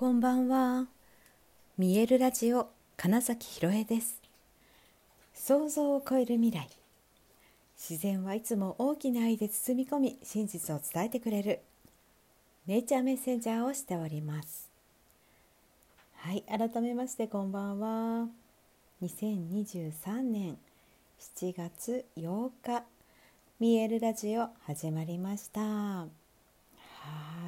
[0.00, 0.86] こんばんは。
[1.76, 4.18] 見えるラジオ金崎ひろえです。
[5.34, 6.70] 想像を超える未来。
[7.76, 11.60] 自然はいつも大きな愛で包み込み、真実を伝えてくれる。
[12.66, 14.70] ネイチャーメッセンジャーをしております。
[16.16, 18.26] はい、改めましてこんばんは。
[19.02, 20.56] 2023年
[21.18, 22.84] 7月8日、
[23.58, 25.60] 見えるラジオ始まりました。
[25.60, 27.39] はい。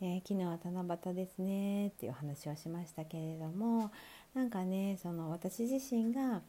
[0.00, 3.90] えー、昨日は七夕ですねっていう話をしましたけれども
[4.32, 6.42] なんかねその私自身が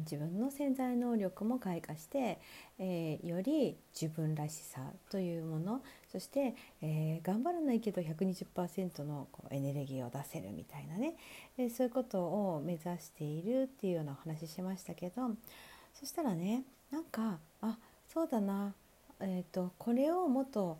[0.00, 2.38] 自分の潜在能力も開花して、
[2.78, 4.80] えー、より自分らしさ
[5.10, 5.80] というもの
[6.12, 11.14] そして、えー、頑張らないけど120%のこうエネルギーを出せるみたいなね、
[11.56, 15.30] えー、そういうことを目指しているっていうようなお話しましたけど
[15.94, 17.78] そしたらねなんかあ
[18.12, 18.74] そうだな、
[19.20, 20.78] えーとこれをもっと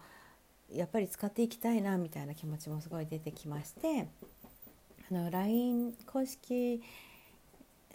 [0.72, 4.08] やっぱり使っていきたいなみたいな気持ちもすごい出てきまして
[5.10, 6.82] あの LINE 公式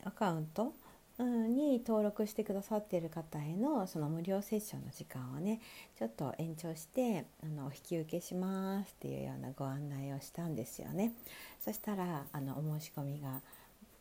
[0.03, 0.73] アカウント
[1.20, 5.61] に登録してくださっている方へのその無料セッションの時間をね
[5.98, 11.14] ちょっと延長してあのお引き受けしますっていうようなご案内をしたんですよね。
[11.64, 13.42] そしたらあのお申し込みが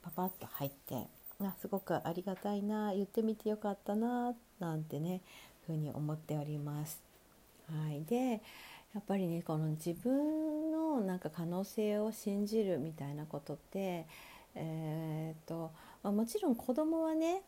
[0.03, 1.07] パパッと入って
[1.41, 5.21] あすごくありがたいな言ってみてよかったななんてね
[5.67, 7.12] ふうに思っております。
[7.69, 8.43] はい、で
[8.95, 14.07] やっぱりねこの自分のなんか可能性を信じるみたいなことって、
[14.55, 15.71] えーと
[16.03, 17.43] まあ、もちろん子供はね、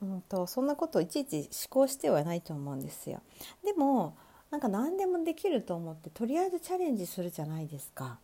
[0.00, 3.20] うんと、そんなことをいちいち思考してはないと思うんですよ。
[3.64, 4.16] でも
[4.50, 8.18] なんか何でもできると思ってとりあえずチャレンジするじゃないですか。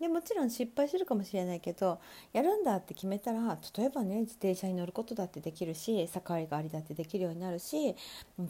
[0.00, 1.98] でもちろん失敗するかもしれないけど
[2.32, 7.96] やるんだって決めたら例えばね自転車に乗ることだってできるし逆がありだってできるようになるし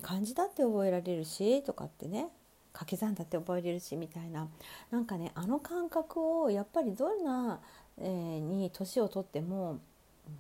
[0.02, 2.28] 漢字だって覚えられるしとかってね
[2.72, 4.48] 掛け算だって覚えれるしみたいな
[4.90, 7.60] なんかねあの感覚をやっぱりどんな、
[7.98, 9.78] えー、に年をとっても、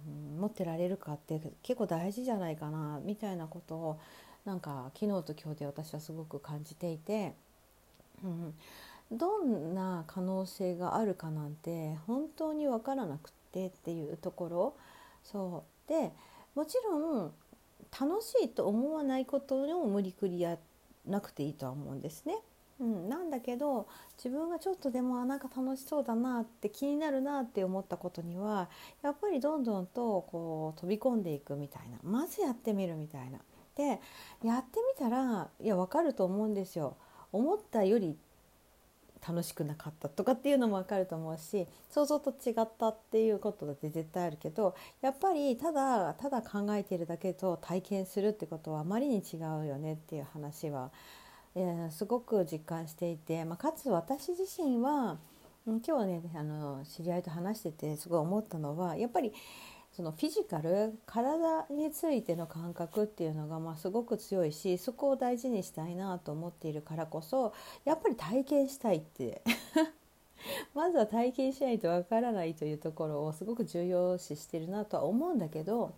[0.08, 4.00] うん、持ってられるかって結構大事じゃないかなみたいなことを
[4.44, 7.32] なんか昨日と今日で私はすごく感じていて。
[8.24, 8.54] うん
[9.10, 14.76] どんな可能性があるかなんて本当に分からなくてっていうところ
[15.22, 16.12] そうで
[16.54, 17.32] もちろん
[17.98, 20.58] 楽しいと思わないことを無理くりや
[21.06, 22.38] なくていいとは思うんですね。
[22.78, 28.68] うん、なんだけど自分がちょっとでもなんか楽しそうだなって気になるなって思ったことには
[29.02, 33.38] やっぱりどんどんとこう飛び込んでいくみたいなまずやってみるみたいな。
[33.76, 34.00] で
[34.42, 36.96] やってみたらいや分かると思うんですよ。
[37.32, 38.16] 思ったより
[39.26, 50.90] 楽しくなかったとかっていうのも分かると思うし想像と違ったっていうことだって絶対あるけどやっぱりただただ考えているだけと体験するってことはあまりに違うよねっていう話は、
[51.54, 55.18] えー、すごく実感していて、まあ、かつ私自身は
[55.66, 59.32] 今日ねあの知り合いと話しててすごい思ったのはやっぱり
[59.96, 67.54] そのフィジカル体についての感覚っていうのがまあすごく強いしそこを大事にしたいなと思っているからこそ
[67.86, 69.40] やっぱり体験したいって。
[70.74, 75.92] まずは体験しないとわからないというところをすごく重要視してるなとは思うんだけど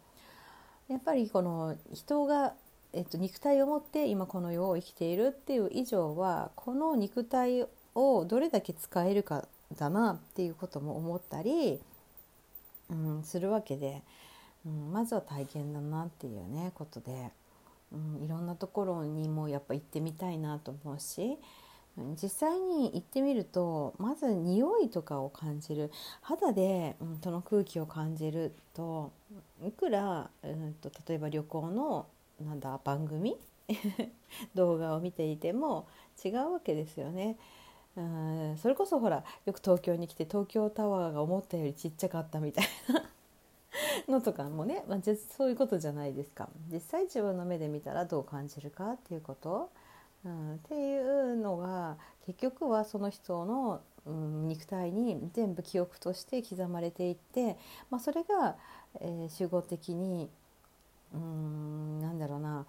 [0.86, 2.54] やっぱりこの人が、
[2.94, 11.80] えっと、肉体を持って今この世を生きているっていう以上はこの肉体をどれだけ使えるかだなっていうことも思ったり、
[13.24, 14.02] するわけで、
[14.66, 17.30] うん、まずは体験だなっていうねことで、
[17.92, 21.38] うん、いろんなところにもやっぱ行ってみたいなと思うし
[22.22, 25.90] 実際に行ってみるとまず匂いとかを感じる
[26.20, 29.12] 肌で、うん、その空気を感じると
[29.64, 32.06] いくら、うんと、例えば旅行の
[32.40, 33.36] なんだ番組？
[34.54, 35.86] 動画を見ていても
[36.24, 37.36] 違うわけですよね。
[37.98, 38.58] うん。
[38.58, 43.04] それこそほらよく東京に来て東京タワーが思ったよりちっちゃかったみたいな
[44.08, 44.98] のとかもね、まあ、
[45.36, 46.48] そういうことじゃないですか。
[46.72, 49.70] 実際自分の目で見たらどう感じるかっていうこと、
[50.24, 57.56] うん、っていうのが結局はその人の、うん、肉体に全部記憶として刻まれていって、
[57.90, 58.56] まあ、それが、
[59.00, 60.30] えー、集合的に
[61.12, 62.66] うんなんだろうな、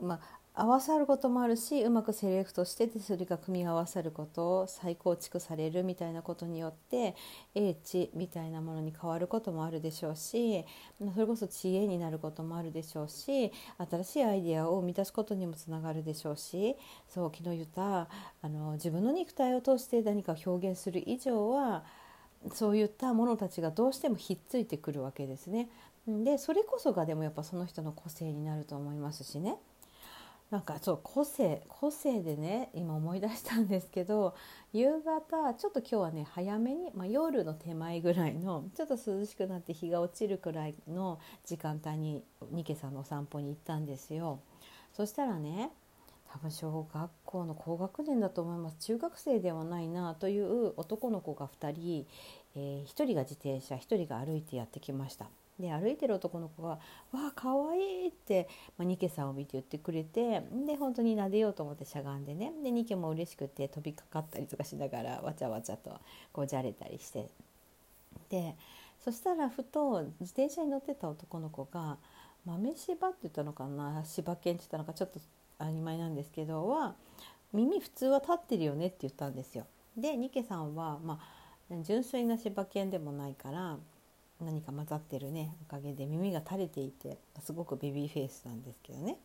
[0.00, 7.14] まあ、合わさることもあるしうまくセレクトしてそれが組み合わさることを再構築されるみたいなことによって
[7.54, 10.64] 英知みたいなものに変わることもあるでしょうし
[11.14, 13.52] それこそ知恵になることもあるでしょうし
[13.90, 16.74] 新しいアイデアを生み出すことにもつながるでしょうし
[17.06, 18.08] そう昨日言った
[18.40, 21.84] あの自分の肉体を通して何か表現する以上は
[22.54, 25.68] そういったものたちがどうしてもひっついてくるわけですね。
[26.06, 29.56] でそれこそがでもやっぱその人の個性になると思いますしね。
[30.50, 34.36] なんかそう個性個性でね今思い出したんですけど
[34.72, 42.22] 夕方ちょっと今日はね早めに、まあ、夜の手前ぐらいのちょっと涼しくなって日が落ちるくらいの時間帯に
[42.52, 44.38] ニケさんのお散歩に行ったんですよ。
[44.92, 45.70] そしたらね
[46.30, 52.06] 多分小学校の高学年だと思います中学生ではないなという男の子が2人、
[52.54, 55.28] えー、1人が自転車1人が歩いてやってきました。
[55.58, 56.68] で歩いてる男の子が
[57.12, 65.98] 「わあかわいい」って、まあ、ニケさんを見て言ってくれてで本当に撫でようと思ってしゃがんでねでニケも嬉しくて飛びかかったりとかしながらわちゃわちゃと
[66.32, 67.30] こうじゃれたりして
[68.28, 68.54] で
[69.00, 71.96] そしたらふと自転車に乗ってた男の子が
[72.44, 75.20] 「豆柴」って言ったのかな柴犬って言ったのかちょっと
[75.58, 76.94] 曖昧なんですけどは
[77.52, 79.66] 「耳普通は立ってるよね」って言ったんですよ。
[79.96, 81.20] でニケさんは、ま
[81.70, 83.78] あ、純粋な柴犬でもないから
[84.40, 89.18] 何か混ざってるねおかげで耳が垂れていてすごくベビーフェイスなんですけどね。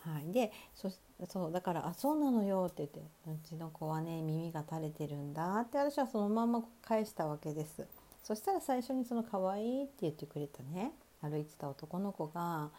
[0.00, 0.90] はい、でそ
[1.28, 7.86] そうだから「あそうなのよ」って言って「うちの子はね耳が垂れてるんだ」って私はそのまま返したわけです。
[8.22, 12.70] そしたら最初にその「可愛いって言ってくれたね歩いてた男の子が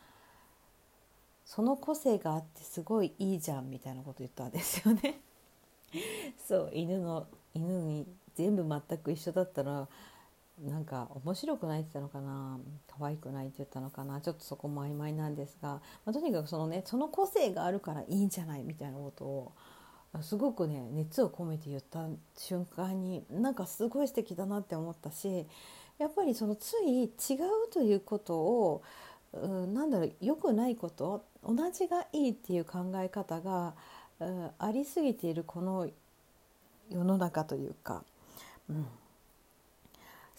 [1.46, 5.22] 「その個性があってすごいいいじゃん」みたいなこと言ったんですよね。
[6.48, 9.88] そう犬の犬に全部全く一緒だったら
[10.62, 12.60] なんか面白くないって言ったのかな？
[13.00, 14.22] 可愛くないって言ったのかな？
[14.22, 19.52] ちょっとそこも曖昧なんですが、まあ、とにかくそのねその個性があるからいいんじゃないみたいなことを
[20.22, 22.06] すごくね熱を込めて言った
[22.38, 25.48] 瞬間になんかすごい素敵だなって思ったし
[25.98, 27.10] やっぱりそのつい違う
[27.72, 28.84] ということを
[29.34, 33.74] うなんだろう良くないこと同じがいいっていう考え方が
[34.60, 35.88] ありすぎているこの
[36.90, 38.04] 世の中というか、
[38.70, 38.86] うん、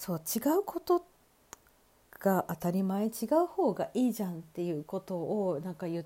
[0.03, 1.05] そう違うこと
[2.19, 3.11] が当たり前違
[3.41, 6.05] う方がいいじゃんっていうことをなんか言っ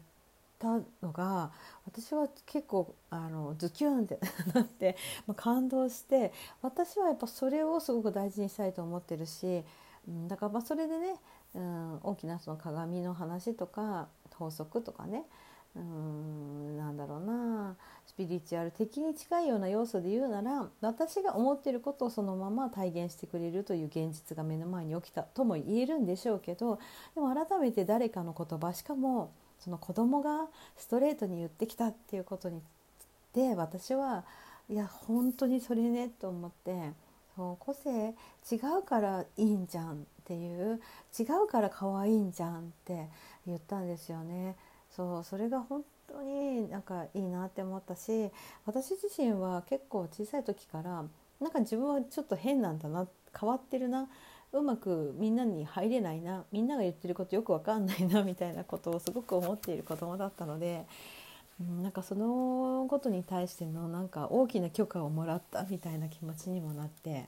[0.58, 1.50] たのが
[1.86, 4.18] 私は結構あのズキュンって
[4.52, 9.64] なって、 まあ、感動して私はやっぱそれをすごく大事にしたいと思ってるし、
[10.06, 11.14] うん、だからまあそれでね、
[11.54, 15.24] うん、大きなその鏡の話とか法則とかね
[15.76, 17.76] うんなんだろうな
[18.06, 26.78] スピリチュアル的に近いような要素で言うなら私が思っていることをそのまま体現してくれるという現実が目の前に起きたとも言えるんでしょうけど
[27.14, 30.46] でも改めて誰かの言葉しかもその子供が
[30.76, 32.62] ストレートに言ってきたっていうことに
[33.34, 34.24] で私は
[34.70, 36.92] いや本当にそれねと思って
[37.36, 38.14] そう個性
[38.50, 40.80] 違うからいいんじゃんっていう
[41.18, 43.08] 違うから可愛いんじゃんって
[43.46, 44.56] 言ったんですよね。
[44.96, 48.30] そうそれが本当になんかいいなって思ったし
[48.64, 51.04] 私自身は結構小さい時から
[51.38, 53.06] なんか自分はちょっと変なんだな
[53.38, 54.08] 変わってるな
[54.52, 60.86] うまくみんなに入れないなみんなが言ってることよく分かんないなみたいなことをすごく思っている子供だったので、
[61.60, 67.26] うん、なんかそのことに対してのなんか大きな許可をもらったみたいな気持ちにもなって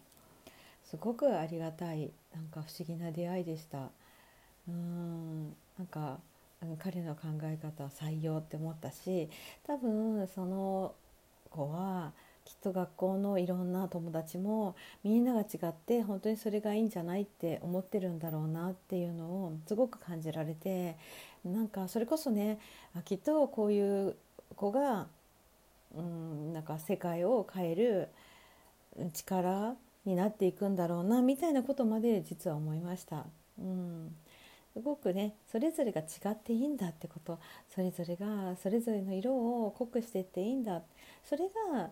[0.85, 3.79] すごくありがたいなんか不思議な出会いでした。
[3.79, 6.19] うーんなんか
[6.79, 9.29] 彼の考え方は採用って思ったし
[9.67, 10.95] 多分その
[11.51, 12.13] 子は
[12.45, 14.75] きっと学校のいろんな友達も
[15.05, 20.97] みんなが違って本当にそれがいいんじゃないって思ってるんだろうなっていうのをすごく感じられて
[21.45, 22.59] なんかそれこそね
[23.05, 24.17] きっとこういう
[24.57, 25.07] 子が、
[25.95, 28.09] うん、なんか世界を変える
[29.13, 29.75] 力
[30.07, 33.27] になっていくんだろうなみたいなことまで実は思いました。
[33.59, 34.15] うん
[34.81, 37.39] ごくねそれぞれが違っていいんだってこと。
[37.75, 40.83] それぞれがそれぞれの色を濃くしていっていいんだ。
[41.25, 41.91] それが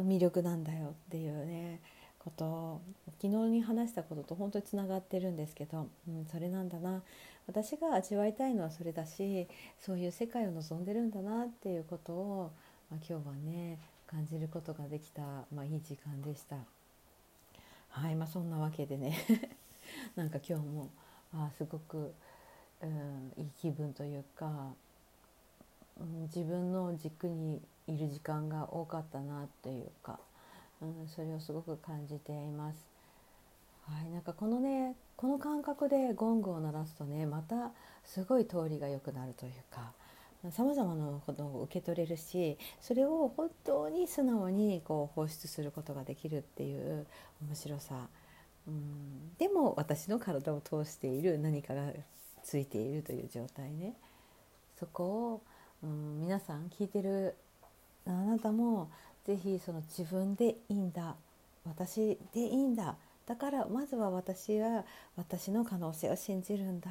[0.00, 1.80] 魅力なんだよっていうね
[2.18, 2.80] こと。
[3.20, 7.02] 昨日に話したことと本当につながってるんですけど、うん、それなんだな。
[7.46, 9.48] 私が味わいたいのはそれだし
[9.80, 12.52] そういう世界を望んでるんだなっていうことを、
[12.90, 15.22] まあ、今日はね感じることができた、
[15.52, 16.56] まあ、いい時間でした。
[17.88, 19.16] はいまあ、そんなわけでね。
[20.16, 20.90] なんか今日も
[21.34, 22.12] あすごく、
[22.82, 24.74] うん、いい気分というか、
[26.00, 30.18] うん、自分の軸にいる時間が多かったなっていうか、
[30.80, 32.92] うん、それをすごく感じています。
[33.88, 37.72] はい、なんかこのねこの感覚でゴングを鳴らすとねまた
[38.04, 39.92] すごい通りが良くなるというか
[40.50, 47.06] さまざまなことを受け取れるしそれを本当に素直にこう放出することができるっていう
[47.46, 48.08] 面白さ
[48.66, 49.34] うん。
[49.38, 51.92] でも私の体を通している何かが
[52.42, 53.94] ついているという状態ね。
[54.78, 55.42] そこを、
[55.82, 57.34] うん、皆さん聞いてる
[58.06, 58.90] あなたも
[59.24, 61.14] 是非その自分でいいんだ。
[61.64, 62.96] 私でいいんだ。
[63.26, 64.84] だからまずは私は
[65.16, 66.90] 私の可能性を信じるんだ。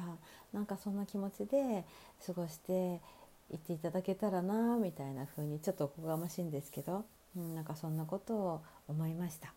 [0.52, 1.84] なんかそんな気持ちで
[2.26, 3.00] 過ごして
[3.50, 7.04] 言っていただけたらなみたいな風にちょっとおこがましいんですけど、
[7.36, 9.52] うん、なんかそんなことを思いました。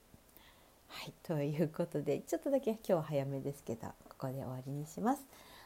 [0.88, 5.24] はいということでちょっとだけ今日は早めですけどここで終わりにします。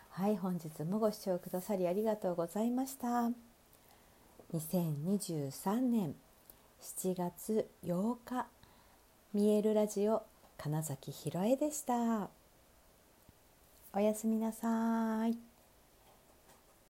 [0.09, 3.29] はい本日もご視聴くださりありがとうございました。
[4.53, 6.15] 2023年
[6.81, 8.47] 7月8日
[9.33, 10.23] 見えるラジオ
[10.57, 12.29] 金崎ひろえでした。
[13.93, 15.49] おやすみなさい。